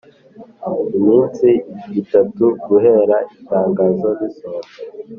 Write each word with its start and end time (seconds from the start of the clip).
iminsi 0.97 1.49
itatu 2.01 2.43
guhera 2.65 3.17
itangazo 3.37 4.07
risohotse 4.19 4.79